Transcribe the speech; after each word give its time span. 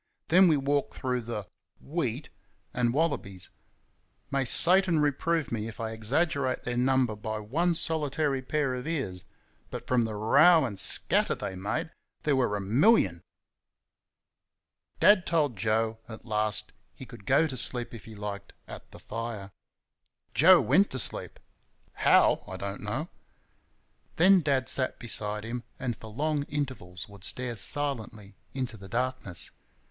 Then 0.29 0.47
we 0.47 0.57
walked 0.57 0.95
through 0.95 1.21
the 1.21 1.45
"wheat" 1.79 2.29
and 2.73 2.91
wallabies! 2.91 3.51
May 4.31 4.45
Satan 4.45 4.99
reprove 4.99 5.51
me 5.51 5.67
if 5.67 5.79
I 5.79 5.91
exaggerate 5.91 6.63
their 6.63 6.75
number 6.75 7.15
by 7.15 7.37
one 7.37 7.75
solitary 7.75 8.41
pair 8.41 8.73
of 8.73 8.87
ears 8.87 9.25
but 9.69 9.85
from 9.85 10.05
the 10.05 10.15
row 10.15 10.65
and 10.65 10.79
scatter 10.79 11.35
they 11.35 11.55
made 11.55 11.91
there 12.23 12.35
were 12.35 12.55
a 12.55 12.59
MILLION. 12.59 13.21
Dad 14.99 15.27
told 15.27 15.55
Joe, 15.55 15.99
at 16.09 16.25
last, 16.25 16.71
he 16.95 17.05
could 17.05 17.27
go 17.27 17.45
to 17.45 17.55
sleep 17.55 17.93
if 17.93 18.05
he 18.05 18.15
liked, 18.15 18.53
at 18.67 18.89
the 18.89 18.99
fire. 18.99 19.51
Joe 20.33 20.59
went 20.59 20.89
to 20.89 20.97
sleep 20.97 21.39
HOW, 21.93 22.43
I 22.47 22.57
don't 22.57 22.81
know. 22.81 23.09
Then 24.15 24.41
Dad 24.41 24.67
sat 24.67 24.97
beside 24.97 25.43
him, 25.43 25.61
and 25.77 25.95
for 25.95 26.07
long 26.07 26.41
intervals 26.49 27.07
would 27.07 27.23
stare 27.23 27.55
silently 27.55 28.33
into 28.55 28.77
the 28.77 28.89
darkness. 28.89 29.51